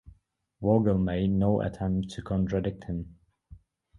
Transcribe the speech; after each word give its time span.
Vogel 0.63 0.97
made 0.97 1.29
no 1.29 1.61
attempt 1.61 2.09
to 2.09 2.23
contradict 2.23 2.85
him. 2.85 3.19